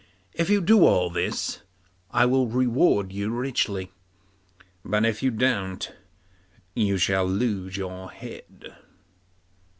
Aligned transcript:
If 0.33 0.49
you 0.49 0.61
do 0.61 0.83
all 0.83 1.11
this, 1.11 1.61
I 2.09 2.25
will 2.25 2.47
reward 2.47 3.13
you 3.13 3.29
richly; 3.29 3.91
but 4.83 5.05
if 5.05 5.21
you 5.21 5.29
don't, 5.29 5.93
you 6.73 6.97
shall 6.97 7.25
lose 7.27 7.77
your 7.77 8.09
head. 8.09 8.75